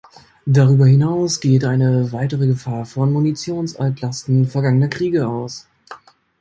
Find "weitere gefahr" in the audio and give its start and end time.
2.11-2.87